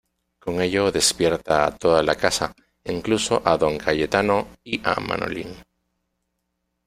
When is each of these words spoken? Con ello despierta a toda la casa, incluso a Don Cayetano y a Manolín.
Con 0.39 0.59
ello 0.63 0.91
despierta 0.91 1.63
a 1.63 1.77
toda 1.77 2.01
la 2.01 2.15
casa, 2.15 2.55
incluso 2.85 3.39
a 3.45 3.55
Don 3.55 3.77
Cayetano 3.77 4.47
y 4.63 4.81
a 4.83 4.99
Manolín. 4.99 5.53